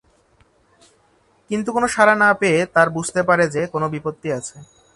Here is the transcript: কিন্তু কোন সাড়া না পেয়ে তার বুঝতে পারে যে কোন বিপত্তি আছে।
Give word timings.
কিন্তু 1.49 1.69
কোন 1.75 1.83
সাড়া 1.87 2.15
না 2.15 2.29
পেয়ে 2.33 2.59
তার 2.75 2.87
বুঝতে 2.89 3.21
পারে 3.23 3.45
যে 3.55 3.61
কোন 3.73 3.83
বিপত্তি 3.87 4.27
আছে। 4.39 4.55